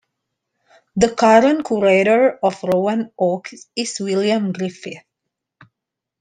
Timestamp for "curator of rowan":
1.63-3.11